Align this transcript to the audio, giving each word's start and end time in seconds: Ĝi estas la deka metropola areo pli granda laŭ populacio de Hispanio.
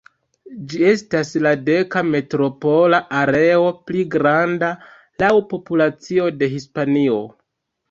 Ĝi 0.69 0.77
estas 0.91 1.33
la 1.47 1.51
deka 1.67 2.01
metropola 2.13 3.01
areo 3.21 3.69
pli 3.91 4.03
granda 4.17 4.73
laŭ 5.27 5.31
populacio 5.55 6.35
de 6.43 6.53
Hispanio. 6.57 7.23